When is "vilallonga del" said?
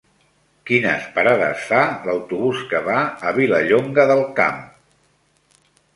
3.41-4.27